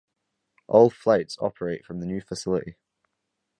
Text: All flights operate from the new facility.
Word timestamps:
All 0.65 0.89
flights 0.89 1.37
operate 1.39 1.85
from 1.85 1.99
the 1.99 2.07
new 2.07 2.21
facility. 2.21 2.75